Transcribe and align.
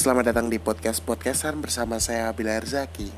Selamat 0.00 0.32
datang 0.32 0.48
di 0.48 0.56
podcast 0.56 1.04
podcastan 1.04 1.60
bersama 1.60 2.00
saya 2.00 2.32
Bila 2.32 2.56
Zaki. 2.64 3.12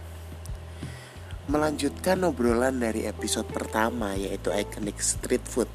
Melanjutkan 1.46 2.18
obrolan 2.26 2.82
dari 2.82 3.06
episode 3.06 3.46
pertama 3.46 4.18
yaitu 4.18 4.50
iconic 4.50 4.98
street 4.98 5.46
food. 5.46 5.70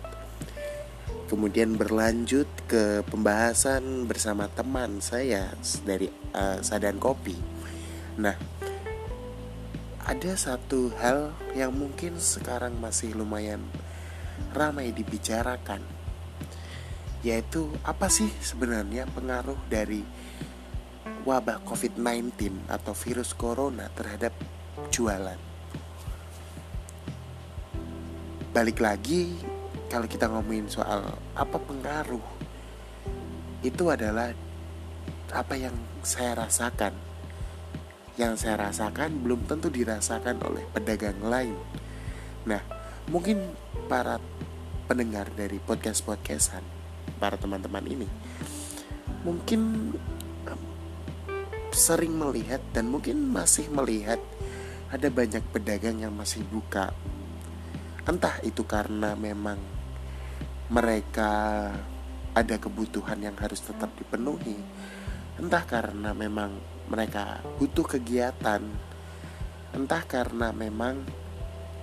Kemudian 1.31 1.79
berlanjut 1.79 2.51
ke 2.67 3.07
pembahasan 3.07 4.03
bersama 4.03 4.51
teman 4.51 4.99
saya 4.99 5.56
dari 5.88 6.12
uh, 6.35 6.60
Sadan 6.60 6.99
Kopi. 6.99 7.39
Nah, 8.19 8.35
ada 10.03 10.31
satu 10.35 10.92
hal 10.99 11.31
yang 11.55 11.71
mungkin 11.71 12.19
sekarang 12.19 12.83
masih 12.83 13.15
lumayan 13.15 13.63
ramai 14.51 14.92
dibicarakan 14.92 15.79
yaitu 17.23 17.71
apa 17.88 18.11
sih 18.11 18.27
sebenarnya 18.44 19.08
pengaruh 19.16 19.58
dari 19.71 20.27
wabah 21.27 21.59
COVID-19 21.67 22.72
atau 22.72 22.95
virus 22.95 23.36
corona 23.36 23.91
terhadap 23.91 24.31
jualan. 24.95 25.36
Balik 28.55 28.80
lagi 28.80 29.36
kalau 29.91 30.08
kita 30.08 30.31
ngomongin 30.31 30.72
soal 30.72 31.03
apa 31.36 31.59
pengaruh 31.59 32.23
itu 33.59 33.84
adalah 33.91 34.31
apa 35.36 35.53
yang 35.59 35.76
saya 36.00 36.48
rasakan. 36.48 36.95
Yang 38.16 38.48
saya 38.48 38.72
rasakan 38.72 39.20
belum 39.20 39.44
tentu 39.52 39.67
dirasakan 39.67 40.39
oleh 40.48 40.64
pedagang 40.72 41.20
lain. 41.20 41.59
Nah, 42.48 42.64
mungkin 43.12 43.52
para 43.91 44.17
pendengar 44.88 45.28
dari 45.36 45.59
podcast-podcastan, 45.59 46.64
para 47.20 47.36
teman-teman 47.36 47.84
ini 47.84 48.08
mungkin 49.28 49.91
sering 51.78 52.17
melihat 52.17 52.59
dan 52.73 52.89
mungkin 52.89 53.30
masih 53.30 53.70
melihat 53.70 54.17
ada 54.89 55.08
banyak 55.14 55.45
pedagang 55.53 56.02
yang 56.02 56.11
masih 56.11 56.42
buka. 56.50 56.89
Entah 58.09 58.42
itu 58.42 58.66
karena 58.66 59.14
memang 59.14 59.61
mereka 60.73 61.69
ada 62.34 62.56
kebutuhan 62.58 63.22
yang 63.22 63.38
harus 63.38 63.61
tetap 63.61 63.94
dipenuhi, 63.94 64.58
entah 65.38 65.64
karena 65.69 66.17
memang 66.17 66.58
mereka 66.89 67.45
butuh 67.61 67.86
kegiatan, 67.86 68.66
entah 69.78 70.03
karena 70.09 70.50
memang 70.50 71.06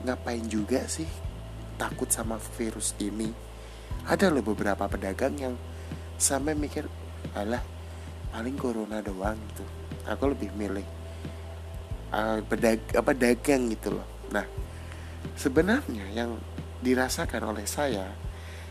ngapain 0.03 0.45
juga 0.51 0.91
sih 0.91 1.09
takut 1.79 2.11
sama 2.11 2.43
virus 2.59 2.99
ini. 2.99 3.31
Ada 4.05 4.29
loh 4.29 4.45
beberapa 4.45 4.85
pedagang 4.91 5.39
yang 5.39 5.55
sampai 6.19 6.53
mikir, 6.59 6.89
alah 7.37 7.63
paling 8.35 8.59
corona 8.59 8.99
doang 8.99 9.39
gitu 9.55 9.84
aku 10.05 10.37
lebih 10.37 10.53
milih 10.53 10.87
uh, 12.13 12.41
pedag 12.45 12.81
apa 12.95 13.13
dagang 13.17 13.73
gitu 13.73 13.97
loh. 13.97 14.07
Nah 14.31 14.47
sebenarnya 15.35 16.05
yang 16.13 16.37
dirasakan 16.85 17.49
oleh 17.49 17.65
saya 17.65 18.13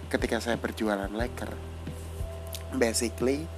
ketika 0.08 0.38
saya 0.38 0.62
berjualan 0.62 1.10
leker 1.10 1.50
basically 2.78 3.50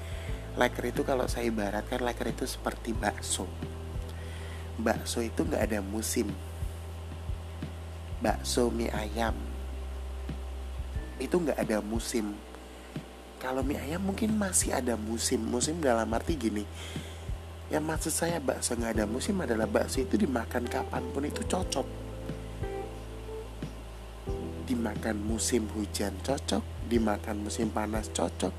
leker 0.55 0.87
itu 0.87 1.03
kalau 1.03 1.27
saya 1.27 1.51
ibaratkan 1.51 1.99
leker 1.99 2.31
itu 2.31 2.47
seperti 2.47 2.95
bakso. 2.95 3.47
Bakso 4.79 5.19
itu 5.19 5.43
nggak 5.43 5.71
ada 5.71 5.79
musim. 5.83 6.31
Bakso 8.23 8.71
mie 8.71 8.91
ayam 8.91 9.35
itu 11.19 11.35
nggak 11.35 11.59
ada 11.59 11.79
musim. 11.79 12.35
Kalau 13.39 13.63
mie 13.63 13.79
ayam 13.79 13.99
mungkin 14.03 14.35
masih 14.35 14.71
ada 14.75 14.95
musim. 14.95 15.43
Musim 15.43 15.83
dalam 15.83 16.07
arti 16.15 16.39
gini 16.39 16.63
yang 17.75 17.83
maksud 17.83 18.15
saya 18.15 18.39
bakso 18.39 18.71
nggak 18.79 18.95
ada 18.95 19.03
musim 19.03 19.35
adalah 19.43 19.67
bakso 19.67 19.99
itu 19.99 20.15
dimakan 20.15 20.63
kapan 20.63 21.03
pun 21.11 21.27
itu 21.27 21.43
cocok. 21.43 21.83
Dimakan 24.63 25.19
musim 25.19 25.67
hujan 25.75 26.15
cocok 26.23 26.63
dimakan 26.87 27.43
musim 27.43 27.67
panas 27.73 28.07
cocok 28.15 28.55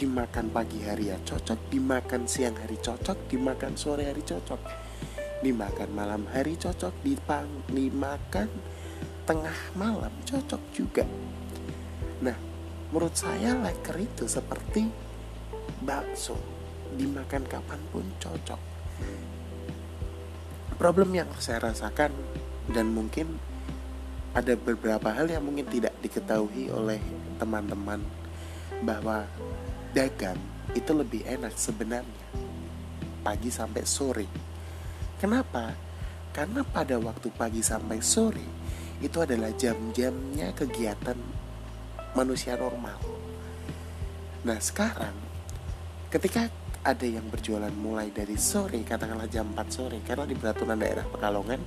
dimakan 0.00 0.48
pagi 0.48 0.80
hari 0.86 1.10
ya 1.12 1.18
cocok 1.20 1.68
dimakan 1.68 2.24
siang 2.24 2.54
hari 2.54 2.78
cocok 2.78 3.26
dimakan 3.26 3.74
sore 3.74 4.06
hari 4.06 4.22
cocok 4.22 4.62
dimakan 5.42 5.90
malam 5.90 6.22
hari 6.30 6.54
cocok 6.54 6.94
dipang 7.02 7.50
dimakan 7.68 8.48
tengah 9.28 9.58
malam 9.76 10.14
cocok 10.24 10.62
juga. 10.72 11.04
Nah 12.24 12.38
menurut 12.94 13.12
saya 13.12 13.52
leker 13.58 14.00
itu 14.00 14.24
seperti 14.24 14.88
bakso 15.84 16.57
dimakan 16.98 17.46
kapan 17.46 17.80
pun 17.94 18.04
cocok 18.18 18.60
problem 20.78 21.10
yang 21.10 21.26
saya 21.42 21.58
rasakan 21.70 22.14
dan 22.70 22.94
mungkin 22.94 23.34
ada 24.30 24.54
beberapa 24.54 25.10
hal 25.10 25.26
yang 25.26 25.42
mungkin 25.42 25.66
tidak 25.66 25.90
diketahui 25.98 26.70
oleh 26.70 27.02
teman-teman 27.42 27.98
bahwa 28.86 29.26
dagang 29.90 30.38
itu 30.78 30.94
lebih 30.94 31.26
enak 31.26 31.50
sebenarnya 31.58 32.30
pagi 33.26 33.50
sampai 33.50 33.82
sore. 33.82 34.28
Kenapa? 35.18 35.74
Karena 36.30 36.62
pada 36.62 36.94
waktu 37.02 37.34
pagi 37.34 37.58
sampai 37.58 37.98
sore 37.98 38.46
itu 39.02 39.18
adalah 39.18 39.50
jam-jamnya 39.58 40.54
kegiatan 40.54 41.18
manusia 42.14 42.54
normal. 42.54 42.94
Nah, 44.46 44.62
sekarang 44.62 45.16
ketika 46.14 46.46
ada 46.88 47.04
yang 47.04 47.28
berjualan 47.28 47.68
mulai 47.76 48.08
dari 48.08 48.40
sore 48.40 48.80
katakanlah 48.80 49.28
jam 49.28 49.52
4 49.52 49.60
sore. 49.68 50.00
Karena 50.00 50.24
di 50.24 50.32
peraturan 50.32 50.80
daerah 50.80 51.04
Pekalongan 51.04 51.60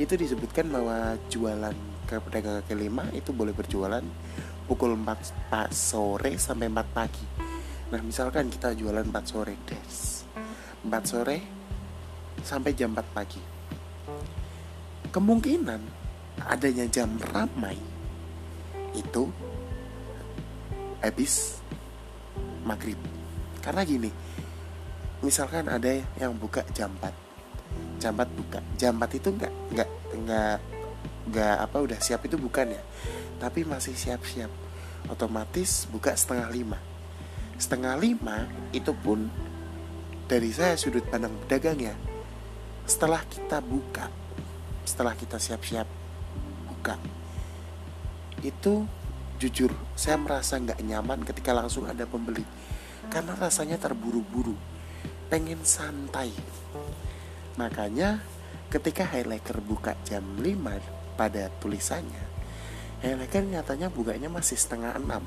itu 0.00 0.16
disebutkan 0.16 0.72
bahwa 0.72 1.20
jualan 1.28 1.76
ke 2.08 2.16
pedagang 2.24 2.64
kaki 2.64 2.72
lima 2.72 3.04
itu 3.12 3.36
boleh 3.36 3.52
berjualan 3.52 4.00
pukul 4.64 4.96
4 4.96 5.20
sore 5.68 6.40
sampai 6.40 6.72
4 6.72 6.96
pagi. 6.96 7.26
Nah 7.92 8.00
misalkan 8.00 8.48
kita 8.48 8.72
jualan 8.72 9.04
4 9.04 9.12
sore 9.28 9.60
des. 9.68 10.24
4 10.80 10.88
sore 11.04 11.36
sampai 12.40 12.72
jam 12.72 12.96
4 12.96 13.04
pagi. 13.12 13.42
Kemungkinan 15.12 15.80
adanya 16.48 16.88
jam 16.88 17.12
ramai 17.28 17.76
itu 18.96 19.28
habis 21.04 21.60
maghrib 22.64 22.96
karena 23.64 23.80
gini 23.88 24.12
misalkan 25.24 25.72
ada 25.72 25.88
yang 26.20 26.36
buka 26.36 26.60
jam 26.76 26.92
4 27.00 27.24
jam 28.04 28.12
4 28.12 28.36
buka. 28.36 28.60
Jam 28.76 29.00
4 29.00 29.16
itu 29.16 29.28
enggak 29.32 29.52
enggak 29.72 29.90
enggak 30.12 30.58
enggak 31.24 31.56
apa 31.56 31.76
udah 31.80 31.98
siap 32.04 32.20
itu 32.28 32.36
bukan 32.36 32.76
ya. 32.76 32.82
Tapi 33.40 33.64
masih 33.64 33.96
siap-siap. 33.96 34.52
Otomatis 35.08 35.88
buka 35.88 36.12
setengah 36.12 36.48
lima. 36.52 36.78
Setengah 37.56 37.96
lima 37.96 38.44
itu 38.76 38.92
pun 38.92 39.28
dari 40.28 40.52
saya 40.52 40.76
sudut 40.76 41.04
pandang 41.08 41.32
pedagang 41.44 41.80
ya 41.80 41.94
setelah 42.84 43.20
kita 43.28 43.60
buka 43.64 44.08
setelah 44.84 45.16
kita 45.16 45.40
siap-siap 45.40 45.88
buka 46.68 46.96
itu 48.44 48.84
jujur 49.40 49.72
saya 49.96 50.16
merasa 50.20 50.56
nggak 50.60 50.80
nyaman 50.80 51.24
ketika 51.28 51.52
langsung 51.52 51.84
ada 51.88 52.08
pembeli 52.08 52.44
karena 53.10 53.36
rasanya 53.36 53.76
terburu-buru. 53.80 54.56
Pengen 55.28 55.64
santai. 55.64 56.30
Makanya 57.56 58.22
ketika 58.68 59.06
highlighter 59.06 59.62
buka 59.62 59.94
jam 60.02 60.24
5 60.42 61.14
pada 61.14 61.46
tulisannya 61.62 62.34
highlighter 63.04 63.44
nyatanya 63.44 63.92
bukanya 63.92 64.32
masih 64.32 64.56
setengah 64.56 64.96
enam. 64.96 65.20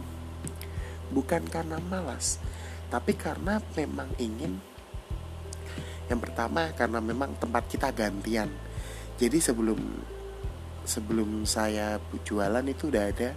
Bukan 1.13 1.45
karena 1.45 1.77
malas 1.77 2.41
tapi 2.89 3.13
karena 3.13 3.61
memang 3.77 4.09
ingin. 4.17 4.57
Yang 6.09 6.19
pertama 6.25 6.73
karena 6.73 6.97
memang 6.97 7.37
tempat 7.37 7.69
kita 7.69 7.93
gantian. 7.93 8.49
Jadi 9.21 9.37
sebelum 9.37 9.77
sebelum 10.87 11.45
saya 11.45 12.01
jualan 12.25 12.65
itu 12.65 12.89
udah 12.89 13.03
ada 13.11 13.35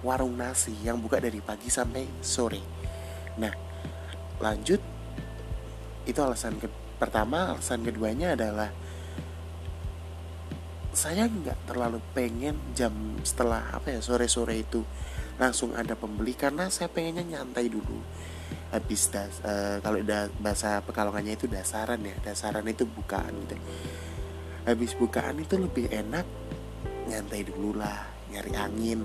warung 0.00 0.38
nasi 0.38 0.72
yang 0.80 0.96
buka 0.96 1.20
dari 1.20 1.44
pagi 1.44 1.68
sampai 1.68 2.08
sore. 2.24 2.62
Nah 3.36 3.52
lanjut 4.44 4.80
itu 6.04 6.20
alasan 6.20 6.60
ke 6.60 6.68
pertama 7.00 7.56
alasan 7.56 7.80
keduanya 7.80 8.36
adalah 8.36 8.68
saya 10.94 11.26
nggak 11.26 11.66
terlalu 11.66 11.98
pengen 12.14 12.54
jam 12.76 12.94
setelah 13.26 13.74
apa 13.74 13.98
ya 13.98 14.00
sore 14.04 14.30
sore 14.30 14.62
itu 14.62 14.84
langsung 15.34 15.74
ada 15.74 15.98
pembeli 15.98 16.38
karena 16.38 16.70
saya 16.70 16.86
pengennya 16.86 17.26
nyantai 17.26 17.66
dulu. 17.66 17.98
Habis 18.70 19.10
das 19.10 19.42
uh, 19.42 19.82
kalau 19.82 19.98
udah 19.98 20.30
bahasa 20.38 20.78
pekalongannya 20.86 21.34
itu 21.34 21.50
dasaran 21.50 21.98
ya 22.02 22.14
dasaran 22.22 22.62
itu 22.70 22.86
bukaan 22.86 23.34
gitu. 23.46 23.58
Habis 24.64 24.94
bukaan 24.94 25.42
itu 25.42 25.58
lebih 25.58 25.90
enak 25.90 26.26
nyantai 27.10 27.42
dulu 27.42 27.74
lah 27.74 28.06
nyari 28.30 28.52
angin 28.54 29.02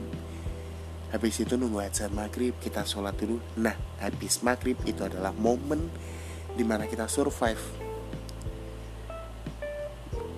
Habis 1.10 1.42
itu 1.42 1.58
nunggu 1.58 1.82
azan 1.82 2.14
maghrib 2.14 2.54
kita 2.62 2.86
sholat 2.86 3.18
dulu. 3.18 3.42
Nah 3.58 3.74
habis 3.98 4.46
maghrib 4.46 4.78
itu 4.86 5.02
adalah 5.02 5.34
momen 5.34 5.90
di 6.54 6.62
mana 6.62 6.86
kita 6.86 7.10
survive. 7.10 7.62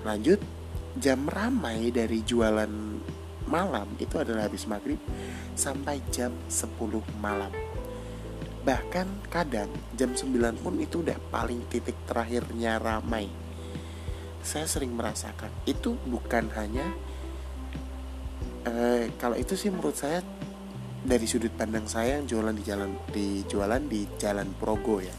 Lanjut 0.08 0.40
jam 0.96 1.28
ramai 1.28 1.92
dari 1.92 2.24
jualan 2.24 2.72
malam 3.52 3.88
itu 4.00 4.16
adalah 4.16 4.48
habis 4.48 4.64
maghrib 4.64 5.00
sampai 5.60 6.00
jam 6.08 6.32
10 6.48 6.72
malam. 7.20 7.52
Bahkan 8.64 9.28
kadang 9.28 9.68
jam 10.00 10.16
9 10.16 10.64
pun 10.64 10.80
itu 10.80 11.04
udah 11.04 11.20
paling 11.28 11.68
titik 11.68 12.00
terakhirnya 12.08 12.80
ramai. 12.80 13.28
Saya 14.42 14.66
sering 14.66 14.96
merasakan 14.96 15.52
itu 15.68 16.00
bukan 16.08 16.48
hanya 16.56 16.88
eh, 18.66 19.12
kalau 19.20 19.38
itu 19.38 19.54
sih 19.60 19.70
menurut 19.70 19.98
saya 19.98 20.24
dari 21.02 21.26
sudut 21.26 21.50
pandang 21.58 21.90
saya 21.90 22.22
yang 22.22 22.30
jualan 22.30 22.54
di 22.54 22.64
jalan 22.64 22.92
di 23.10 23.42
jualan 23.50 23.82
di 23.90 24.06
jalan 24.22 24.54
Progo 24.54 25.02
ya. 25.02 25.14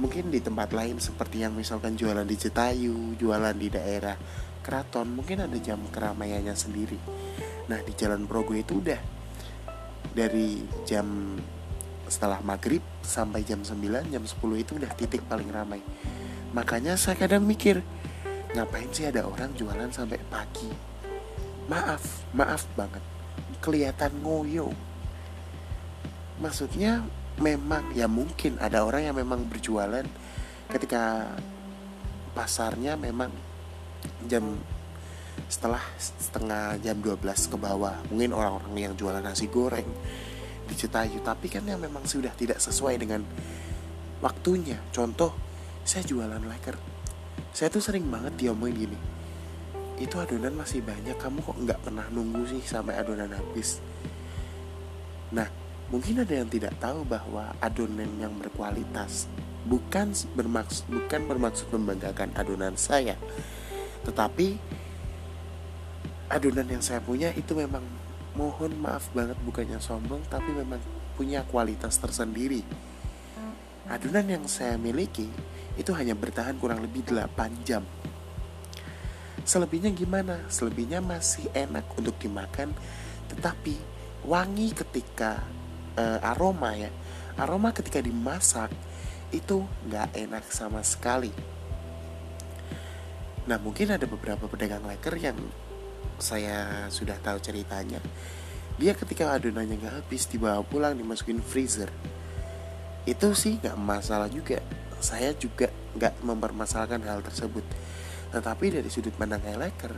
Mungkin 0.00 0.32
di 0.32 0.40
tempat 0.40 0.74
lain 0.74 0.98
seperti 0.98 1.44
yang 1.44 1.54
misalkan 1.54 1.94
jualan 1.94 2.26
di 2.26 2.34
Citayu 2.34 3.14
jualan 3.14 3.54
di 3.54 3.68
daerah 3.70 4.16
Keraton 4.64 5.12
mungkin 5.12 5.44
ada 5.44 5.54
jam 5.60 5.78
keramaiannya 5.92 6.56
sendiri. 6.56 6.96
Nah 7.68 7.78
di 7.84 7.92
jalan 7.92 8.24
Progo 8.24 8.56
itu 8.56 8.80
udah 8.80 8.98
dari 10.16 10.64
jam 10.88 11.36
setelah 12.08 12.40
maghrib 12.40 12.80
sampai 13.04 13.44
jam 13.44 13.60
9 13.60 14.12
jam 14.12 14.24
10 14.24 14.64
itu 14.64 14.72
udah 14.80 14.90
titik 14.96 15.20
paling 15.28 15.52
ramai. 15.52 15.84
Makanya 16.56 16.96
saya 16.96 17.20
kadang 17.20 17.44
mikir 17.44 17.84
ngapain 18.56 18.88
sih 18.96 19.04
ada 19.04 19.28
orang 19.28 19.52
jualan 19.52 19.92
sampai 19.92 20.16
pagi? 20.32 20.72
Maaf 21.68 22.32
maaf 22.32 22.64
banget 22.72 23.13
kelihatan 23.64 24.12
ngoyo 24.20 24.68
maksudnya 26.36 27.00
memang 27.40 27.96
ya 27.96 28.04
mungkin 28.04 28.60
ada 28.60 28.84
orang 28.84 29.08
yang 29.08 29.16
memang 29.16 29.48
berjualan 29.48 30.04
ketika 30.68 31.32
pasarnya 32.36 33.00
memang 33.00 33.32
jam 34.28 34.58
setelah 35.48 35.82
setengah 35.98 36.78
jam 36.82 36.98
12 36.98 37.22
ke 37.26 37.56
bawah. 37.58 37.94
Mungkin 38.10 38.34
orang-orang 38.34 38.74
yang 38.74 38.94
jualan 38.94 39.22
nasi 39.22 39.50
goreng 39.50 39.86
di 40.66 40.74
Citayu. 40.74 41.22
Tapi 41.22 41.50
kan 41.50 41.66
yang 41.66 41.82
memang 41.82 42.06
sudah 42.06 42.30
tidak 42.34 42.62
sesuai 42.62 42.98
dengan 42.98 43.22
waktunya. 44.22 44.78
Contoh 44.94 45.34
saya 45.82 46.06
jualan 46.06 46.42
leker. 46.42 46.78
Saya 47.54 47.70
tuh 47.70 47.82
sering 47.82 48.06
banget 48.10 48.34
diomongin 48.34 48.90
gini 48.90 49.13
itu 49.98 50.18
adonan 50.18 50.54
masih 50.58 50.82
banyak. 50.82 51.14
Kamu 51.14 51.42
kok 51.44 51.58
nggak 51.58 51.80
pernah 51.86 52.06
nunggu 52.10 52.42
sih 52.50 52.62
sampai 52.62 52.98
adonan 52.98 53.30
habis? 53.30 53.78
Nah 55.30 55.46
mungkin 55.90 56.22
ada 56.22 56.34
yang 56.34 56.50
tidak 56.50 56.74
tahu 56.82 57.06
bahwa 57.06 57.54
adonan 57.62 58.10
yang 58.18 58.34
berkualitas 58.34 59.30
bukan 59.64 60.12
bermaksud 60.36 60.84
bukan 60.90 61.20
bermaksud 61.30 61.66
membanggakan 61.70 62.34
adonan 62.34 62.74
saya. 62.74 63.14
Tetapi 64.02 64.58
adonan 66.28 66.68
yang 66.68 66.82
saya 66.82 66.98
punya 66.98 67.30
itu 67.32 67.54
memang 67.54 67.84
mohon 68.34 68.74
maaf 68.82 69.06
banget 69.14 69.38
bukannya 69.46 69.78
sombong 69.78 70.26
tapi 70.26 70.50
memang 70.50 70.82
punya 71.14 71.46
kualitas 71.46 71.96
tersendiri. 72.02 72.66
Adonan 73.86 74.26
yang 74.26 74.44
saya 74.50 74.74
miliki 74.74 75.30
itu 75.78 75.90
hanya 75.94 76.16
bertahan 76.18 76.58
kurang 76.58 76.82
lebih 76.82 77.06
8 77.06 77.68
jam 77.68 77.84
Selebihnya 79.44 79.92
gimana? 79.92 80.40
Selebihnya 80.48 81.04
masih 81.04 81.52
enak 81.52 81.84
untuk 82.00 82.16
dimakan, 82.16 82.72
tetapi 83.28 83.76
wangi 84.24 84.72
ketika 84.72 85.44
uh, 86.00 86.18
aroma 86.32 86.72
ya, 86.72 86.88
aroma 87.36 87.76
ketika 87.76 88.00
dimasak 88.00 88.72
itu 89.36 89.68
nggak 89.84 90.16
enak 90.16 90.44
sama 90.48 90.80
sekali. 90.80 91.28
Nah 93.44 93.60
mungkin 93.60 93.92
ada 93.92 94.08
beberapa 94.08 94.48
pedagang 94.48 94.88
leker 94.88 95.12
yang 95.20 95.36
saya 96.16 96.88
sudah 96.88 97.20
tahu 97.20 97.36
ceritanya. 97.44 98.00
Dia 98.80 98.96
ketika 98.96 99.36
adonannya 99.36 99.76
nggak 99.76 99.94
habis 100.02 100.24
dibawa 100.24 100.64
pulang 100.64 100.96
dimasukin 100.96 101.44
freezer. 101.44 101.92
Itu 103.04 103.36
sih 103.36 103.60
nggak 103.60 103.76
masalah 103.76 104.32
juga. 104.32 104.64
Saya 105.04 105.36
juga 105.36 105.68
nggak 106.00 106.24
mempermasalahkan 106.24 107.04
hal 107.04 107.20
tersebut 107.20 107.62
tetapi 108.34 108.74
dari 108.74 108.90
sudut 108.90 109.14
pandang 109.14 109.46
leker 109.46 109.94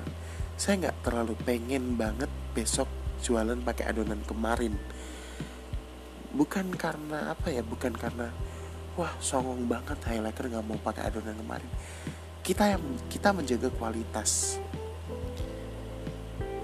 saya 0.56 0.88
nggak 0.88 1.04
terlalu 1.04 1.36
pengen 1.44 1.96
banget 2.00 2.28
besok 2.56 2.88
jualan 3.20 3.60
pakai 3.60 3.92
adonan 3.92 4.20
kemarin. 4.24 4.72
Bukan 6.32 6.72
karena 6.76 7.32
apa 7.32 7.52
ya 7.52 7.60
bukan 7.60 7.92
karena 7.96 8.32
wah 8.96 9.12
songong 9.20 9.68
banget 9.68 10.00
highlighter 10.08 10.48
nggak 10.48 10.64
mau 10.64 10.80
pakai 10.80 11.12
adonan 11.12 11.36
kemarin. 11.36 11.70
Kita 12.40 12.76
yang 12.76 12.84
kita 13.12 13.36
menjaga 13.36 13.68
kualitas. 13.76 14.60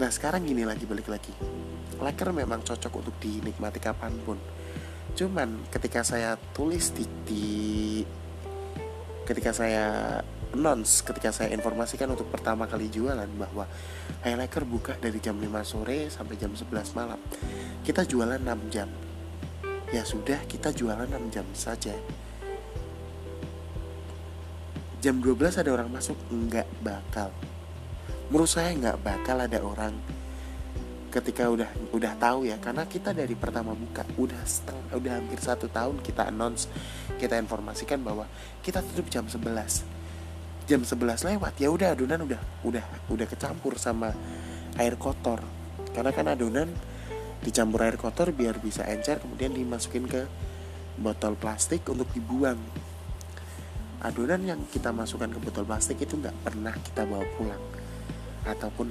Nah 0.01 0.09
sekarang 0.09 0.49
gini 0.49 0.65
lagi 0.65 0.89
balik 0.89 1.13
lagi. 1.13 1.33
Leker 2.01 2.33
memang 2.33 2.65
cocok 2.65 2.93
untuk 2.97 3.17
dinikmati 3.21 3.77
kapan 3.77 4.17
pun. 4.25 4.41
Cuman 5.13 5.69
ketika 5.69 6.01
saya 6.01 6.41
tulis 6.57 6.89
di, 6.97 7.05
ketika 9.29 9.53
saya 9.53 10.19
announce 10.53 11.01
ketika 11.03 11.33
saya 11.33 11.51
informasikan 11.57 12.13
untuk 12.13 12.29
pertama 12.29 12.69
kali 12.69 12.93
jualan 12.93 13.29
bahwa 13.37 13.65
Highlighter 14.23 14.63
buka 14.63 14.95
dari 15.01 15.19
jam 15.19 15.35
5 15.41 15.51
sore 15.67 16.07
sampai 16.07 16.39
jam 16.39 16.55
11 16.55 16.95
malam. 16.95 17.19
Kita 17.83 18.07
jualan 18.07 18.39
6 18.39 18.71
jam. 18.71 18.87
Ya 19.91 20.07
sudah, 20.07 20.39
kita 20.47 20.71
jualan 20.71 21.11
6 21.11 21.35
jam 21.35 21.47
saja. 21.57 21.97
Jam 25.03 25.19
12 25.19 25.59
ada 25.59 25.71
orang 25.75 25.91
masuk? 25.91 26.15
Enggak 26.31 26.71
bakal. 26.79 27.35
Menurut 28.31 28.47
saya 28.47 28.71
enggak 28.71 29.03
bakal 29.03 29.43
ada 29.43 29.59
orang 29.59 29.99
ketika 31.13 31.45
udah 31.45 31.69
udah 31.93 32.17
tahu 32.17 32.49
ya 32.49 32.57
karena 32.57 32.89
kita 32.89 33.13
dari 33.13 33.37
pertama 33.37 33.77
buka 33.77 34.01
udah 34.17 34.41
setengah 34.49 34.97
udah 34.97 35.13
hampir 35.21 35.37
satu 35.45 35.69
tahun 35.69 36.01
kita 36.01 36.33
announce 36.33 36.73
kita 37.21 37.37
informasikan 37.37 38.01
bahwa 38.01 38.25
kita 38.65 38.81
tutup 38.81 39.13
jam 39.13 39.29
11 39.29 40.02
jam 40.67 40.83
11 40.87 41.29
lewat 41.35 41.55
ya 41.59 41.69
udah 41.69 41.95
adonan 41.95 42.23
udah 42.23 42.41
udah 42.63 42.85
udah 43.11 43.27
kecampur 43.27 43.77
sama 43.79 44.15
air 44.79 44.95
kotor. 44.97 45.43
Karena 45.93 46.11
kan 46.15 46.27
adonan 46.31 46.71
dicampur 47.43 47.83
air 47.85 47.99
kotor 47.99 48.31
biar 48.31 48.63
bisa 48.63 48.87
encer 48.87 49.19
kemudian 49.19 49.53
dimasukin 49.53 50.07
ke 50.07 50.25
botol 50.99 51.35
plastik 51.35 51.85
untuk 51.91 52.09
dibuang. 52.15 52.59
Adonan 54.03 54.43
yang 54.43 54.61
kita 54.67 54.91
masukkan 54.91 55.31
ke 55.31 55.39
botol 55.39 55.67
plastik 55.67 55.99
itu 56.03 56.19
nggak 56.19 56.35
pernah 56.43 56.75
kita 56.75 57.07
bawa 57.07 57.27
pulang. 57.39 57.63
Ataupun 58.47 58.91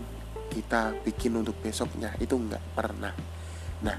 kita 0.52 0.96
bikin 1.08 1.40
untuk 1.40 1.56
besoknya 1.64 2.12
itu 2.20 2.36
nggak 2.36 2.64
pernah. 2.76 3.16
Nah 3.84 3.98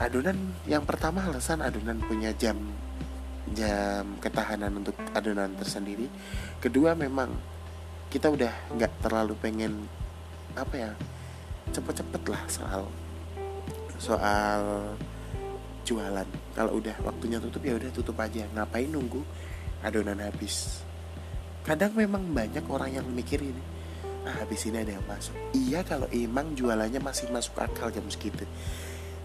adonan 0.00 0.56
yang 0.64 0.88
pertama 0.88 1.28
alasan 1.28 1.60
adonan 1.60 2.00
punya 2.00 2.32
jam 2.32 2.56
jam 3.54 4.16
ketahanan 4.22 4.82
untuk 4.82 4.94
adonan 5.14 5.54
tersendiri. 5.58 6.06
Kedua 6.62 6.94
memang 6.94 7.34
kita 8.10 8.30
udah 8.30 8.52
nggak 8.74 9.06
terlalu 9.06 9.34
pengen 9.38 9.86
apa 10.58 10.74
ya 10.74 10.90
cepet-cepet 11.70 12.22
lah 12.26 12.42
soal 12.50 12.82
soal 14.00 14.62
jualan. 15.86 16.28
Kalau 16.54 16.72
udah 16.78 16.96
waktunya 17.06 17.38
tutup 17.38 17.62
ya 17.62 17.74
udah 17.78 17.90
tutup 17.94 18.16
aja. 18.18 18.46
Ngapain 18.54 18.90
nunggu 18.90 19.22
adonan 19.82 20.18
habis? 20.22 20.82
Kadang 21.62 21.94
memang 21.94 22.24
banyak 22.32 22.64
orang 22.66 22.98
yang 22.98 23.06
mikir 23.06 23.42
ini 23.42 23.80
ah 24.20 24.44
habis 24.44 24.68
ini 24.68 24.84
ada 24.84 24.92
yang 25.00 25.06
masuk. 25.08 25.32
Iya 25.56 25.80
kalau 25.80 26.04
emang 26.12 26.52
jualannya 26.52 27.00
masih 27.00 27.32
masuk 27.32 27.56
akal 27.56 27.88
jam 27.88 28.04
segitu. 28.12 28.44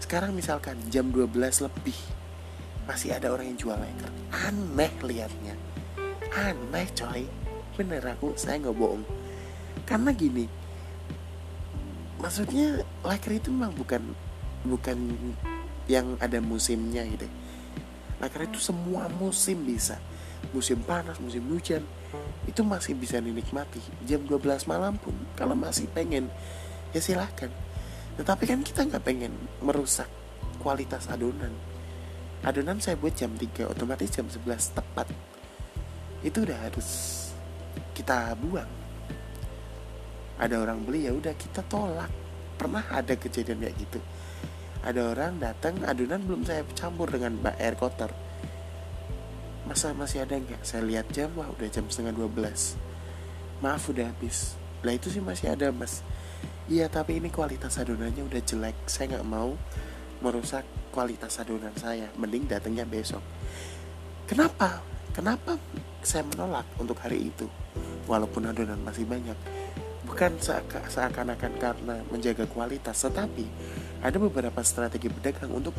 Sekarang 0.00 0.32
misalkan 0.32 0.76
jam 0.88 1.08
12 1.12 1.36
lebih 1.68 1.96
masih 2.86 3.12
ada 3.12 3.34
orang 3.34 3.50
yang 3.50 3.58
jual 3.58 3.76
leker 3.76 4.10
aneh 4.32 4.92
liatnya. 5.02 5.54
Aneh 6.32 6.86
coy. 6.94 7.26
Bener 7.76 8.02
aku 8.06 8.32
saya 8.38 8.62
nggak 8.62 8.76
bohong. 8.76 9.04
Karena 9.84 10.10
gini 10.14 10.46
maksudnya 12.16 12.80
leker 13.04 13.38
itu 13.38 13.52
memang 13.52 13.76
bukan 13.76 14.02
bukan 14.64 14.98
yang 15.86 16.16
ada 16.18 16.40
musimnya 16.40 17.04
gitu 17.04 17.28
leker 18.20 18.48
itu 18.48 18.58
semua 18.60 19.08
musim 19.20 19.64
bisa. 19.64 20.00
Musim 20.54 20.80
panas 20.84 21.18
musim 21.20 21.42
hujan 21.52 21.82
itu 22.48 22.62
masih 22.62 22.96
bisa 22.96 23.20
dinikmati. 23.20 23.82
Jam 24.06 24.24
12 24.24 24.70
malam 24.70 24.96
pun 24.96 25.12
kalau 25.36 25.58
masih 25.58 25.90
pengen 25.90 26.30
ya 26.96 27.00
silahkan. 27.02 27.52
Tetapi 28.16 28.44
kan 28.48 28.60
kita 28.64 28.88
nggak 28.88 29.04
pengen 29.04 29.32
merusak 29.60 30.08
kualitas 30.62 31.04
adonan 31.12 31.52
adonan 32.44 32.82
saya 32.82 32.98
buat 32.98 33.16
jam 33.16 33.32
3 33.32 33.68
otomatis 33.70 34.10
jam 34.12 34.26
11 34.28 34.76
tepat. 34.76 35.08
Itu 36.20 36.42
udah 36.42 36.58
harus 36.68 36.88
kita 37.96 38.34
buang. 38.36 38.68
Ada 40.36 40.60
orang 40.60 40.84
beli 40.84 41.08
ya 41.08 41.16
udah 41.16 41.32
kita 41.32 41.64
tolak. 41.64 42.12
Pernah 42.56 42.84
ada 42.92 43.16
kejadian 43.16 43.60
kayak 43.60 43.76
gitu? 43.76 44.00
Ada 44.84 45.00
orang 45.12 45.40
datang 45.40 45.80
adonan 45.84 46.24
belum 46.24 46.44
saya 46.44 46.64
campur 46.76 47.08
dengan 47.08 47.40
air 47.56 47.76
kotor. 47.76 48.12
Masa 49.64 49.96
masih 49.96 50.24
ada 50.24 50.36
nggak? 50.36 50.62
Saya 50.62 50.84
lihat 50.84 51.08
jam 51.12 51.32
wah 51.36 51.48
udah 51.48 51.68
jam 51.68 51.88
setengah 51.88 52.14
12 52.14 52.86
maaf 53.60 53.88
udah 53.88 54.12
habis. 54.12 54.56
Lah 54.84 54.92
itu 54.92 55.08
sih 55.08 55.22
masih 55.22 55.52
ada 55.52 55.72
mas. 55.72 56.04
Iya 56.66 56.90
tapi 56.90 57.22
ini 57.22 57.32
kualitas 57.32 57.78
adonannya 57.80 58.26
udah 58.26 58.42
jelek. 58.42 58.76
Saya 58.86 59.16
nggak 59.16 59.26
mau 59.28 59.54
merusak 60.20 60.64
kualitas 60.96 61.36
adonan 61.36 61.76
saya 61.76 62.08
mending 62.16 62.48
datangnya 62.48 62.88
besok. 62.88 63.20
Kenapa? 64.24 64.80
Kenapa 65.12 65.60
saya 66.00 66.24
menolak 66.24 66.64
untuk 66.80 66.96
hari 67.04 67.28
itu? 67.28 67.44
Walaupun 68.08 68.48
adonan 68.48 68.80
masih 68.80 69.04
banyak. 69.04 69.36
Bukan 70.08 70.40
seakan-akan 70.88 71.52
karena 71.60 72.00
menjaga 72.08 72.48
kualitas 72.48 72.96
tetapi 73.04 73.44
ada 74.00 74.16
beberapa 74.16 74.56
strategi 74.64 75.12
pedagang 75.12 75.52
untuk 75.52 75.76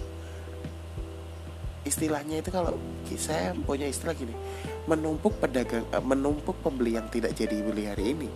istilahnya 1.82 2.44
itu 2.44 2.54
kalau 2.54 2.78
saya 3.16 3.56
punya 3.56 3.88
istilah 3.88 4.12
gini 4.12 4.36
menumpuk 4.92 5.40
pedagang 5.40 5.88
eh, 5.88 6.04
menumpuk 6.04 6.60
pembeli 6.60 7.00
yang 7.00 7.08
tidak 7.08 7.32
jadi 7.32 7.64
beli 7.64 7.88
hari 7.88 8.12
ini 8.12 8.28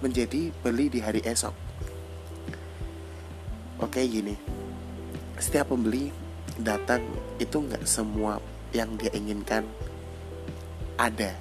menjadi 0.00 0.48
beli 0.64 0.88
di 0.88 1.04
hari 1.04 1.20
esok. 1.20 1.52
Oke 3.84 4.00
gini. 4.08 4.32
Setiap 5.36 5.68
pembeli 5.68 6.23
datang 6.60 7.02
itu 7.42 7.58
nggak 7.58 7.82
semua 7.82 8.38
yang 8.70 8.94
dia 8.94 9.10
inginkan 9.14 9.66
ada 10.94 11.34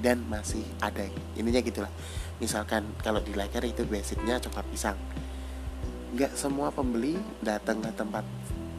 dan 0.00 0.24
masih 0.28 0.64
ada. 0.80 1.04
Ininya 1.36 1.60
gitulah. 1.60 1.92
Misalkan 2.40 2.84
kalau 3.00 3.20
di 3.20 3.32
leker 3.32 3.64
itu 3.64 3.84
basicnya 3.88 4.40
coklat 4.40 4.64
pisang. 4.68 4.98
Nggak 6.16 6.36
semua 6.36 6.72
pembeli 6.72 7.16
datang 7.40 7.80
ke 7.80 7.90
tempat 7.96 8.24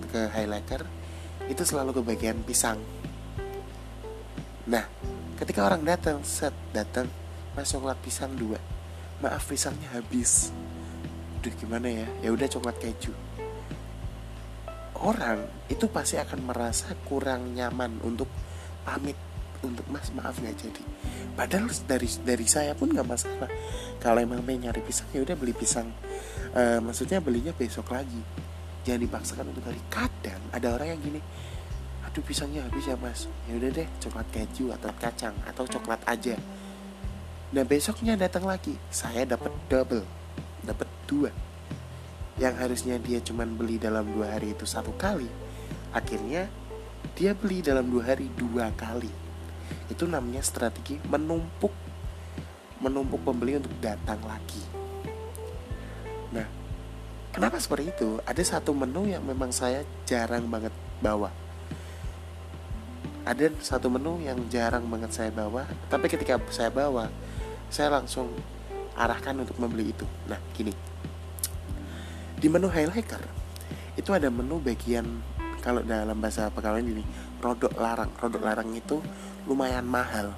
ke 0.09 0.21
highlighter 0.33 0.85
itu 1.49 1.61
selalu 1.65 2.01
kebagian 2.01 2.41
pisang. 2.45 2.77
Nah 4.69 4.85
ketika 5.37 5.65
orang 5.65 5.85
datang 5.85 6.21
set 6.25 6.53
datang 6.73 7.09
mas 7.53 7.69
coklat 7.69 7.97
pisang 8.01 8.33
dua. 8.33 8.57
Maaf 9.17 9.49
pisangnya 9.49 9.89
habis. 9.97 10.53
Udah 11.41 11.53
gimana 11.57 11.89
ya? 11.89 12.07
Ya 12.21 12.29
udah 12.29 12.45
coklat 12.45 12.77
keju 12.77 13.26
orang 15.01 15.45
itu 15.67 15.85
pasti 15.89 16.17
akan 16.17 16.39
merasa 16.47 16.93
kurang 17.05 17.53
nyaman 17.53 18.01
untuk 18.01 18.29
pamit 18.85 19.15
untuk 19.65 19.85
mas 19.89 20.13
maaf 20.13 20.37
nggak 20.37 20.55
jadi. 20.57 20.83
Padahal 21.33 21.69
dari 21.89 22.09
dari 22.21 22.45
saya 22.45 22.77
pun 22.77 22.93
nggak 22.93 23.07
masalah. 23.07 23.49
Kalau 23.97 24.21
emang 24.21 24.45
pengen 24.45 24.69
nyari 24.69 24.81
pisang 24.85 25.09
ya 25.13 25.25
udah 25.25 25.35
beli 25.37 25.53
pisang. 25.53 25.89
E, 26.53 26.77
maksudnya 26.81 27.17
belinya 27.17 27.53
besok 27.53 27.89
lagi. 27.89 28.21
Jangan 28.85 29.01
dipaksakan 29.01 29.45
untuk 29.51 29.65
hari 29.67 29.81
kadang 29.91 30.41
ada 30.55 30.67
orang 30.71 30.95
yang 30.95 31.01
gini 31.03 31.21
aduh 32.07 32.23
pisangnya 32.23 32.63
habis 32.63 32.87
ya 32.87 32.95
mas. 32.95 33.27
Ya 33.49 33.59
udah 33.59 33.69
deh 33.73 33.87
coklat 33.99 34.27
keju 34.31 34.71
atau 34.71 34.89
kacang 34.95 35.35
atau 35.43 35.63
coklat 35.67 36.01
aja. 36.07 36.37
Nah 37.51 37.63
besoknya 37.65 38.15
datang 38.15 38.45
lagi. 38.45 38.77
Saya 38.93 39.25
dapat 39.25 39.51
double 39.67 40.05
dapat 40.63 40.87
dua 41.07 41.31
yang 42.37 42.53
harusnya 42.57 43.01
dia 43.01 43.17
cuman 43.21 43.57
beli 43.57 43.81
dalam 43.81 44.05
dua 44.13 44.37
hari 44.37 44.53
itu 44.53 44.65
satu 44.65 44.93
kali 44.93 45.29
akhirnya 45.93 46.49
dia 47.17 47.33
beli 47.33 47.65
dalam 47.65 47.89
dua 47.89 48.13
hari 48.13 48.29
dua 48.37 48.69
kali 48.77 49.09
itu 49.89 50.03
namanya 50.05 50.45
strategi 50.45 51.01
menumpuk 51.09 51.73
menumpuk 52.81 53.25
pembeli 53.25 53.57
untuk 53.57 53.73
datang 53.81 54.21
lagi 54.21 54.63
nah 56.29 56.47
Kenapa 57.37 57.61
seperti 57.61 57.93
itu? 57.93 58.17
Ada 58.25 58.57
satu 58.57 58.73
menu 58.73 59.05
yang 59.05 59.21
memang 59.21 59.53
saya 59.53 59.85
jarang 60.09 60.49
banget 60.49 60.73
bawa. 60.97 61.29
Ada 63.29 63.53
satu 63.61 63.93
menu 63.93 64.17
yang 64.25 64.41
jarang 64.49 64.89
banget 64.89 65.13
saya 65.13 65.29
bawa, 65.29 65.69
tapi 65.85 66.09
ketika 66.09 66.41
saya 66.49 66.73
bawa, 66.73 67.13
saya 67.69 67.93
langsung 67.93 68.33
arahkan 68.97 69.37
untuk 69.37 69.53
membeli 69.61 69.93
itu. 69.93 70.01
Nah, 70.25 70.41
gini. 70.57 70.73
Di 72.37 72.45
menu 72.53 72.69
highlighter 72.69 73.17
itu 73.97 74.13
ada 74.13 74.29
menu 74.29 74.61
bagian 74.61 75.25
kalau 75.57 75.81
dalam 75.81 76.21
bahasa 76.21 76.53
pegawai 76.53 76.85
ini 76.85 77.01
rodok 77.41 77.73
larang. 77.81 78.13
Rodok 78.13 78.45
larang 78.45 78.69
itu 78.77 79.01
lumayan 79.49 79.81
mahal. 79.89 80.37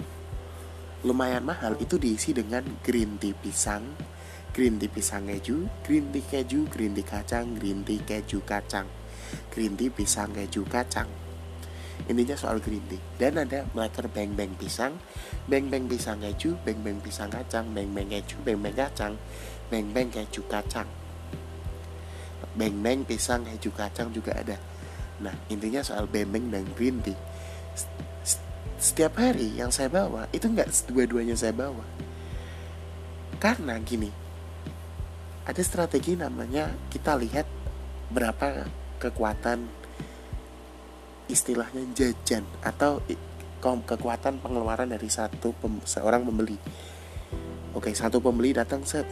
Lumayan 1.04 1.44
mahal 1.44 1.76
itu 1.84 2.00
diisi 2.00 2.32
dengan 2.32 2.64
green 2.80 3.20
tea 3.20 3.36
pisang, 3.36 3.84
green 4.56 4.80
tea 4.80 4.88
pisang 4.88 5.28
keju, 5.28 5.68
green 5.84 6.08
tea 6.16 6.24
keju, 6.24 6.72
green 6.72 6.96
tea 6.96 7.04
kacang, 7.04 7.52
green 7.60 7.84
tea 7.84 8.00
keju 8.00 8.48
kacang, 8.48 8.88
green 9.52 9.76
tea 9.76 9.92
pisang 9.92 10.32
keju 10.32 10.64
kacang. 10.72 11.12
Intinya 12.08 12.40
soal 12.40 12.64
green 12.64 12.84
tea. 12.88 13.00
Dan 13.20 13.44
ada 13.44 13.68
marker 13.76 14.08
beng 14.08 14.40
beng 14.40 14.56
pisang, 14.56 14.96
beng 15.52 15.68
beng 15.68 15.92
pisang 15.92 16.24
keju, 16.24 16.56
beng 16.64 16.80
beng 16.80 17.04
pisang 17.04 17.28
kacang, 17.28 17.76
beng 17.76 17.92
beng 17.92 18.08
keju, 18.08 18.40
beng 18.48 18.64
beng 18.64 18.76
kacang, 18.76 19.20
beng 19.68 19.92
beng 19.92 20.08
keju 20.08 20.48
kacang. 20.48 20.88
Beng 22.58 22.82
beng 22.82 23.06
pisang 23.06 23.46
keju 23.46 23.70
kacang 23.74 24.10
juga 24.10 24.34
ada. 24.38 24.58
Nah 25.22 25.36
intinya 25.52 25.84
soal 25.84 26.10
beng 26.10 26.32
beng 26.32 26.50
dan 26.50 26.66
green 26.74 27.04
tea. 27.04 27.18
Setiap 28.80 29.20
hari 29.20 29.60
yang 29.60 29.70
saya 29.70 29.92
bawa 29.92 30.32
itu 30.32 30.48
nggak 30.48 30.72
dua-duanya 30.88 31.36
saya 31.36 31.52
bawa. 31.52 31.84
Karena 33.40 33.76
gini, 33.80 34.12
ada 35.48 35.62
strategi 35.64 36.16
namanya 36.16 36.72
kita 36.92 37.16
lihat 37.16 37.48
berapa 38.12 38.68
kekuatan 39.00 39.64
istilahnya 41.30 41.86
jajan 41.94 42.44
atau 42.66 43.00
kekuatan 43.62 44.40
pengeluaran 44.42 44.90
dari 44.90 45.08
satu 45.12 45.54
pem, 45.56 45.80
seorang 45.84 46.26
pembeli. 46.26 46.58
Oke, 47.76 47.94
satu 47.94 48.18
pembeli 48.24 48.56
datang 48.56 48.82
set. 48.82 49.06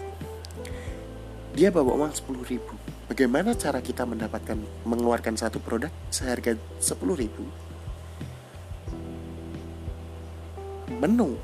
Dia 1.54 1.70
bawa 1.70 1.94
uang 2.06 2.14
10 2.14 2.42
ribu. 2.48 2.74
Bagaimana 3.08 3.56
cara 3.56 3.80
kita 3.80 4.04
mendapatkan 4.04 4.60
mengeluarkan 4.84 5.40
satu 5.40 5.64
produk 5.64 5.88
seharga 6.12 6.60
10 6.60 7.00
ribu? 7.16 7.48
Menu. 11.00 11.40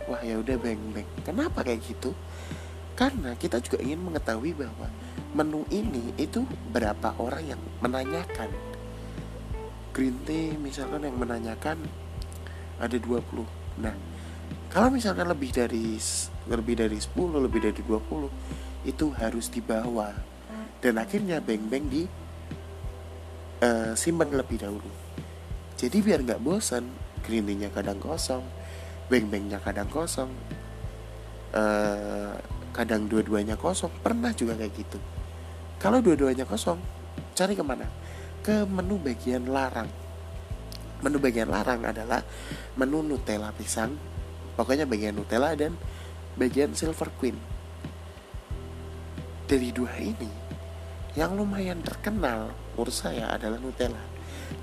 Wah 0.07 0.21
ya 0.23 0.39
udah 0.39 0.55
beng 0.61 0.79
beng. 0.93 1.09
Kenapa 1.25 1.65
kayak 1.65 1.83
gitu? 1.83 2.13
Karena 2.93 3.33
kita 3.37 3.61
juga 3.61 3.81
ingin 3.81 4.01
mengetahui 4.01 4.53
bahwa 4.53 4.87
menu 5.35 5.65
ini 5.73 6.15
itu 6.15 6.45
berapa 6.71 7.17
orang 7.19 7.57
yang 7.57 7.61
menanyakan. 7.83 8.49
Green 9.91 10.17
tea 10.23 10.53
misalkan 10.61 11.03
yang 11.03 11.17
menanyakan 11.17 11.81
ada 12.77 12.97
20 12.97 13.81
nah 13.81 13.93
kalau 14.69 14.93
misalkan 14.93 15.25
lebih 15.25 15.49
dari 15.53 15.97
lebih 16.47 16.75
dari 16.77 16.97
10 16.97 17.17
lebih 17.41 17.59
dari 17.61 17.81
20 17.81 18.87
itu 18.87 19.05
harus 19.17 19.49
dibawa 19.49 20.13
dan 20.79 21.01
akhirnya 21.01 21.41
beng-beng 21.41 21.89
di 21.89 22.05
uh, 23.65 23.97
simpan 23.97 24.29
lebih 24.29 24.61
dahulu. 24.61 24.91
Jadi 25.73 25.97
biar 26.05 26.21
nggak 26.21 26.41
bosan 26.41 26.85
green 27.27 27.43
tea-nya 27.43 27.67
kadang 27.67 27.99
kosong. 27.99 28.47
Beng-bengnya 29.11 29.59
kadang 29.59 29.91
kosong. 29.91 30.31
Uh, 31.51 32.31
kadang 32.71 33.11
dua-duanya 33.11 33.59
kosong. 33.59 33.91
Pernah 33.99 34.31
juga 34.31 34.55
kayak 34.55 34.71
gitu. 34.79 34.99
Kalau 35.77 35.99
dua-duanya 35.99 36.47
kosong 36.47 36.79
cari 37.35 37.53
ke 37.53 37.61
mana? 37.61 37.91
Ke 38.39 38.63
menu 38.63 38.95
bagian 39.03 39.51
larang. 39.51 39.91
Menu 41.03 41.19
bagian 41.19 41.51
larang 41.51 41.83
adalah 41.83 42.23
menu 42.79 43.03
Nutella 43.03 43.51
pisang. 43.51 43.93
Pokoknya 44.55 44.87
bagian 44.87 45.13
Nutella 45.13 45.53
dan 45.53 45.75
bagian 46.39 46.71
Silver 46.73 47.11
Queen. 47.19 47.37
Dari 49.47 49.69
dua 49.75 49.93
ini 49.99 50.47
yang 51.17 51.33
lumayan 51.33 51.81
terkenal 51.81 52.51
menurut 52.77 52.93
saya 52.93 53.31
adalah 53.33 53.57
Nutella 53.57 54.16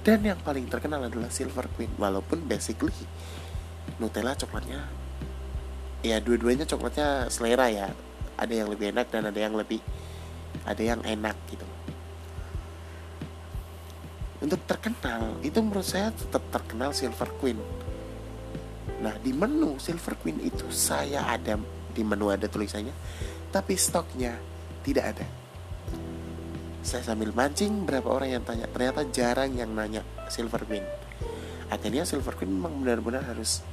dan 0.05 0.21
yang 0.25 0.41
paling 0.41 0.69
terkenal 0.69 1.05
adalah 1.05 1.33
Silver 1.33 1.69
Queen 1.77 1.93
walaupun 1.97 2.45
basically 2.45 2.93
Nutella 4.01 4.37
coklatnya 4.37 4.85
ya 6.05 6.21
dua-duanya 6.21 6.69
coklatnya 6.69 7.33
selera 7.33 7.69
ya. 7.73 7.89
Ada 8.35 8.65
yang 8.65 8.69
lebih 8.69 8.91
enak 8.91 9.15
dan 9.15 9.31
ada 9.31 9.41
yang 9.41 9.55
lebih 9.55 9.79
ada 10.67 10.83
yang 10.83 11.01
enak 11.07 11.39
gitu. 11.49 11.65
Untuk 14.43 14.61
terkenal 14.67 15.39
itu 15.41 15.57
menurut 15.63 15.87
saya 15.87 16.11
tetap 16.11 16.43
terkenal 16.51 16.91
Silver 16.93 17.31
Queen. 17.39 17.57
Nah 19.01 19.15
di 19.23 19.31
menu 19.33 19.79
Silver 19.79 20.19
Queen 20.19 20.43
itu 20.43 20.69
saya 20.75 21.25
ada 21.31 21.57
di 21.95 22.03
menu 22.03 22.29
ada 22.29 22.51
tulisannya 22.51 22.93
tapi 23.55 23.79
stoknya 23.79 24.35
tidak 24.83 25.15
ada 25.15 25.44
saya 26.85 27.01
sambil 27.01 27.33
mancing 27.33 27.89
berapa 27.89 28.07
orang 28.13 28.37
yang 28.37 28.45
tanya. 28.45 28.69
Ternyata 28.69 29.09
jarang 29.09 29.57
yang 29.57 29.73
nanya 29.73 30.05
Silver 30.29 30.61
Queen. 30.69 30.85
Akhirnya 31.73 32.05
Silver 32.05 32.37
Queen 32.37 32.53
memang 32.53 32.85
benar-benar 32.85 33.25
harus 33.25 33.65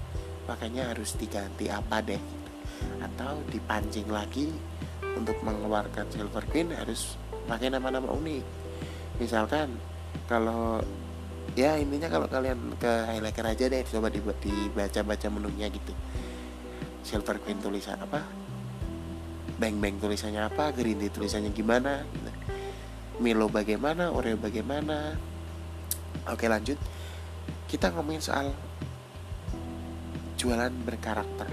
makanya 0.47 0.89
harus 0.89 1.13
diganti 1.19 1.69
apa 1.69 2.01
deh 2.01 2.21
atau 3.03 3.37
dipancing 3.51 4.09
lagi 4.09 4.49
untuk 5.13 5.37
mengeluarkan 5.45 6.09
silver 6.09 6.41
queen 6.49 6.73
harus 6.73 7.15
pakai 7.45 7.69
nama-nama 7.69 8.09
unik. 8.09 8.45
Misalkan 9.21 9.77
kalau 10.25 10.81
ya 11.53 11.77
intinya 11.77 12.09
kalau 12.09 12.25
kalian 12.25 12.73
ke 12.81 12.91
highlighter 13.05 13.45
aja 13.45 13.65
deh 13.69 13.85
coba 13.85 14.09
dibaca-baca 14.09 15.27
menunya 15.29 15.69
gitu. 15.69 15.93
Silver 17.05 17.37
queen 17.43 17.61
tulisan 17.61 18.01
apa? 18.01 18.25
Bang 19.61 19.77
bang 19.77 20.01
tulisannya 20.01 20.41
apa? 20.41 20.73
Green 20.73 20.97
tulisannya 21.05 21.53
gimana 21.53 22.01
Milo 23.21 23.47
bagaimana 23.53 24.09
Oreo 24.09 24.35
bagaimana? 24.41 25.13
Oke 26.25 26.49
lanjut. 26.49 26.81
Kita 27.69 27.93
ngomongin 27.93 28.19
soal 28.19 28.49
jualan 30.41 30.73
berkarakter. 30.81 31.45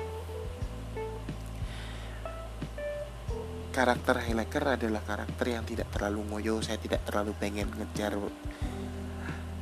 Karakter 3.68 4.16
highlighter 4.26 4.64
adalah 4.74 5.04
karakter 5.04 5.46
yang 5.54 5.62
tidak 5.62 5.92
terlalu 5.92 6.24
ngoyo, 6.26 6.58
saya 6.64 6.80
tidak 6.80 7.04
terlalu 7.06 7.36
pengen 7.36 7.68
ngejar 7.76 8.16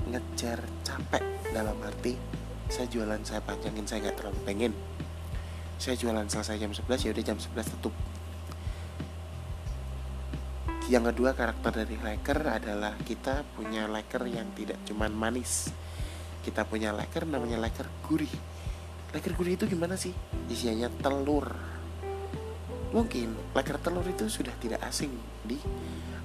ngejar 0.06 0.62
capek 0.86 1.20
dalam 1.50 1.76
arti 1.82 2.14
saya 2.66 2.90
jualan 2.90 3.22
saya 3.22 3.38
panjangin 3.46 3.86
saya 3.86 4.08
nggak 4.08 4.16
terlalu 4.18 4.40
pengen. 4.42 4.72
Saya 5.78 5.94
jualan 5.94 6.26
selesai 6.26 6.56
jam 6.58 6.72
11 6.72 7.06
ya 7.06 7.10
udah 7.12 7.24
jam 7.24 7.38
11 7.38 7.72
tutup 7.78 7.94
yang 10.86 11.02
kedua 11.10 11.34
karakter 11.34 11.82
dari 11.82 11.98
laker 11.98 12.46
adalah 12.46 12.94
kita 13.02 13.42
punya 13.58 13.90
laker 13.90 14.22
yang 14.30 14.46
tidak 14.54 14.78
cuman 14.86 15.10
manis. 15.10 15.74
Kita 16.46 16.62
punya 16.62 16.94
laker 16.94 17.26
namanya 17.26 17.58
laker 17.58 17.90
gurih. 18.06 18.30
Leker 19.10 19.34
gurih 19.34 19.58
itu 19.58 19.66
gimana 19.66 19.98
sih? 19.98 20.14
Isinya 20.46 20.86
telur. 21.02 21.50
Mungkin 22.94 23.50
leker 23.50 23.82
telur 23.82 24.06
itu 24.06 24.30
sudah 24.30 24.54
tidak 24.62 24.78
asing 24.86 25.10
di 25.42 25.58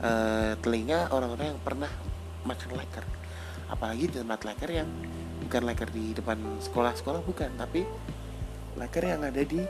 uh, 0.06 0.54
telinga 0.62 1.10
orang-orang 1.10 1.58
yang 1.58 1.62
pernah 1.66 1.90
makan 2.46 2.78
leker 2.78 3.06
apalagi 3.72 4.12
di 4.12 4.16
tempat 4.20 4.44
leker 4.44 4.70
yang 4.70 4.90
bukan 5.48 5.62
leker 5.64 5.90
di 5.90 6.14
depan 6.14 6.38
sekolah-sekolah 6.62 7.26
bukan. 7.26 7.50
Tapi 7.58 7.82
leker 8.78 9.04
yang 9.10 9.26
ada 9.26 9.42
di 9.42 9.64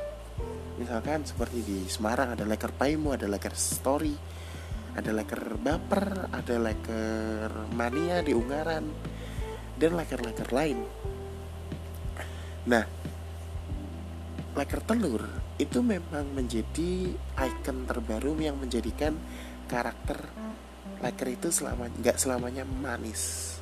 misalkan 0.75 1.23
seperti 1.23 1.63
di 1.63 1.77
Semarang 1.87 2.35
ada 2.35 2.43
leker 2.43 2.75
Paimu 2.75 3.15
ada 3.15 3.29
leker 3.29 3.55
Story 3.55 4.41
ada 4.91 5.11
leker 5.15 5.55
Baper 5.55 6.27
ada 6.35 6.55
leker 6.59 7.71
Mania 7.71 8.19
di 8.19 8.35
Ungaran 8.35 8.85
dan 9.79 9.91
leker-leker 9.95 10.49
lain. 10.51 10.79
Nah 12.67 12.85
leker 14.51 14.83
telur 14.83 15.23
itu 15.55 15.79
memang 15.79 16.35
menjadi 16.35 17.15
ikon 17.39 17.87
terbaru 17.87 18.35
yang 18.43 18.59
menjadikan 18.59 19.15
karakter 19.71 20.27
leker 20.99 21.27
itu 21.31 21.47
selama 21.49 21.87
nggak 21.87 22.19
selamanya 22.19 22.67
manis. 22.67 23.55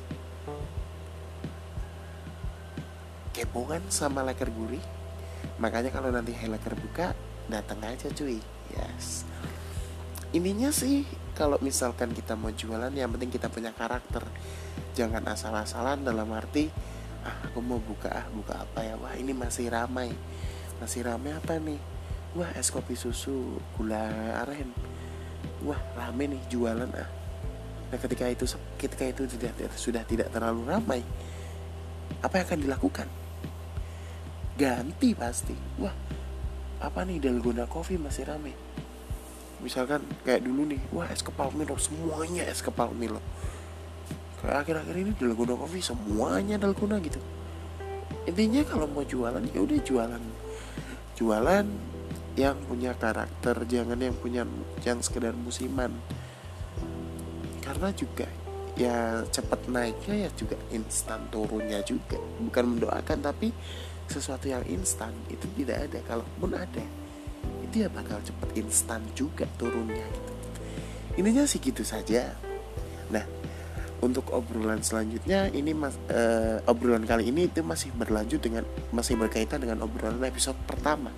Kepongan 3.30 3.86
sama 3.88 4.26
leker 4.26 4.50
gurih? 4.50 4.82
Makanya 5.62 5.94
kalau 5.94 6.10
nanti 6.10 6.34
leker 6.34 6.74
buka 6.74 7.14
datang 7.46 7.78
aja 7.86 8.10
cuy. 8.10 8.42
Yes 8.74 9.24
ininya 10.30 10.70
sih 10.70 11.02
kalau 11.34 11.58
misalkan 11.58 12.14
kita 12.14 12.38
mau 12.38 12.54
jualan 12.54 12.92
yang 12.94 13.10
penting 13.10 13.30
kita 13.30 13.50
punya 13.50 13.74
karakter. 13.74 14.22
Jangan 14.94 15.26
asal-asalan 15.30 16.02
dalam 16.02 16.30
arti 16.34 16.70
ah 17.20 17.36
aku 17.46 17.60
mau 17.60 17.76
buka 17.76 18.08
ah 18.10 18.26
buka 18.32 18.64
apa 18.64 18.86
ya? 18.86 18.94
Wah 18.98 19.14
ini 19.18 19.34
masih 19.34 19.70
ramai. 19.70 20.14
Masih 20.78 21.04
rame 21.06 21.34
apa 21.34 21.58
nih? 21.58 21.78
Wah 22.38 22.50
es 22.54 22.70
kopi 22.70 22.94
susu 22.94 23.58
gula 23.74 24.10
aren. 24.46 24.70
Wah 25.66 25.78
rame 25.98 26.36
nih 26.36 26.42
jualan 26.50 26.90
ah. 26.94 27.08
Nah 27.90 27.98
ketika 27.98 28.30
itu 28.30 28.46
ketika 28.78 29.04
itu 29.08 29.22
sudah 29.26 29.50
sudah 29.74 30.02
tidak 30.06 30.30
terlalu 30.30 30.62
ramai 30.68 31.00
apa 32.22 32.34
yang 32.38 32.46
akan 32.46 32.60
dilakukan? 32.62 33.08
Ganti 34.54 35.10
pasti. 35.16 35.56
Wah 35.82 35.94
apa 36.80 37.04
nih 37.04 37.20
dalgona 37.20 37.68
coffee 37.68 38.00
masih 38.00 38.24
rame 38.24 38.69
misalkan 39.60 40.00
kayak 40.24 40.44
dulu 40.44 40.68
nih 40.72 40.80
wah 40.92 41.08
es 41.12 41.20
kepal 41.20 41.52
milo 41.52 41.76
semuanya 41.76 42.48
es 42.48 42.64
kepal 42.64 42.92
milo 42.96 43.20
kayak 44.40 44.64
akhir-akhir 44.64 44.96
ini 44.96 45.12
dalgona 45.20 45.54
coffee 45.54 45.84
semuanya 45.84 46.56
dalgona 46.56 46.96
gitu. 47.04 47.20
Intinya 48.24 48.64
kalau 48.64 48.88
mau 48.88 49.04
jualan 49.04 49.44
ya 49.52 49.60
udah 49.60 49.78
jualan. 49.84 50.22
Jualan 51.16 51.66
yang 52.40 52.56
punya 52.64 52.96
karakter 52.96 53.68
jangan 53.68 54.00
yang 54.00 54.16
punya 54.16 54.48
yang 54.84 55.00
sekedar 55.04 55.36
musiman. 55.36 55.92
Karena 57.60 57.92
juga 57.92 58.24
ya 58.80 59.20
cepat 59.28 59.68
naiknya 59.68 60.28
ya 60.28 60.30
juga 60.32 60.56
instan 60.72 61.28
turunnya 61.28 61.84
juga. 61.84 62.16
Bukan 62.40 62.76
mendoakan 62.76 63.18
tapi 63.20 63.52
sesuatu 64.08 64.48
yang 64.48 64.64
instan 64.72 65.12
itu 65.28 65.44
tidak 65.60 65.90
ada. 65.90 65.98
Kalaupun 66.08 66.56
ada 66.56 66.84
ya 67.74 67.88
bakal 67.92 68.18
cepat 68.24 68.50
instan 68.58 69.02
juga 69.14 69.46
turunnya. 69.58 70.06
Gitu 70.06 70.30
ininya 71.18 71.44
sih 71.44 71.58
gitu 71.58 71.82
saja. 71.82 72.32
Nah 73.10 73.24
untuk 74.00 74.32
obrolan 74.32 74.80
selanjutnya 74.80 75.52
ini 75.52 75.76
mas 75.76 76.00
uh, 76.08 76.64
obrolan 76.64 77.04
kali 77.04 77.28
ini 77.28 77.52
itu 77.52 77.60
masih 77.60 77.92
berlanjut 77.92 78.40
dengan 78.40 78.64
masih 78.96 79.20
berkaitan 79.20 79.60
dengan 79.60 79.84
obrolan 79.84 80.22
episode 80.24 80.56
pertama. 80.64 81.12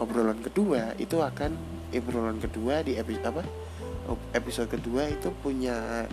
Obrolan 0.00 0.40
kedua 0.40 0.96
itu 0.96 1.20
akan 1.20 1.52
obrolan 1.92 2.40
kedua 2.40 2.80
di 2.80 2.96
episode 2.96 3.26
apa? 3.28 3.42
Episode 4.32 4.72
kedua 4.72 5.12
itu 5.12 5.28
punya 5.44 6.08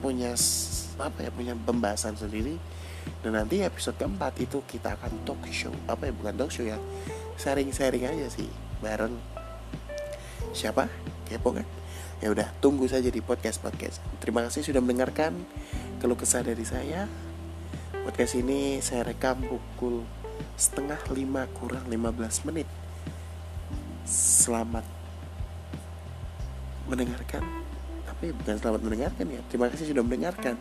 punya 0.00 0.32
apa 0.96 1.18
ya 1.20 1.30
punya 1.34 1.52
pembahasan 1.52 2.16
sendiri. 2.16 2.56
Dan 3.22 3.38
nanti 3.38 3.62
episode 3.62 3.94
keempat 4.02 4.34
itu 4.42 4.66
kita 4.66 4.98
akan 4.98 5.22
talk 5.22 5.38
show 5.54 5.70
apa 5.86 6.10
ya 6.10 6.12
bukan 6.16 6.34
talk 6.34 6.50
show 6.50 6.66
ya 6.66 6.74
sharing-sharing 7.36 8.08
aja 8.08 8.26
sih 8.32 8.48
bareng. 8.80 9.16
Siapa? 10.56 10.88
Kepo 11.28 11.52
kan? 11.52 11.66
Ya 12.24 12.32
udah 12.32 12.48
tunggu 12.64 12.88
saja 12.88 13.12
di 13.12 13.20
podcast 13.20 13.60
podcast. 13.60 14.00
Terima 14.24 14.40
kasih 14.48 14.64
sudah 14.64 14.80
mendengarkan 14.80 15.36
kalau 16.00 16.16
kesah 16.16 16.40
dari 16.40 16.64
saya. 16.64 17.04
Podcast 18.06 18.38
ini 18.38 18.80
saya 18.80 19.04
rekam 19.04 19.42
pukul 19.44 20.06
setengah 20.56 20.96
lima 21.12 21.44
kurang 21.52 21.84
15 21.84 22.48
menit. 22.48 22.68
Selamat 24.08 24.86
mendengarkan. 26.88 27.42
Tapi 28.06 28.32
bukan 28.32 28.56
selamat 28.56 28.80
mendengarkan 28.80 29.26
ya. 29.28 29.40
Terima 29.52 29.68
kasih 29.68 29.92
sudah 29.92 30.00
mendengarkan. 30.06 30.56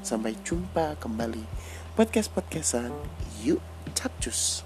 Sampai 0.00 0.32
jumpa 0.46 0.96
kembali. 0.96 1.44
Podcast 1.92 2.32
podcastan 2.32 2.94
yuk 3.44 3.60
capcus 3.92 4.64